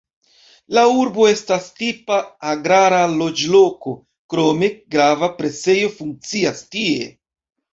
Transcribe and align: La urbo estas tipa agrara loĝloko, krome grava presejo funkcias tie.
La 0.75 0.83
urbo 1.01 1.27
estas 1.31 1.67
tipa 1.81 2.17
agrara 2.53 3.01
loĝloko, 3.17 3.95
krome 4.35 4.71
grava 4.97 5.31
presejo 5.43 5.93
funkcias 6.01 6.65
tie. 6.75 7.07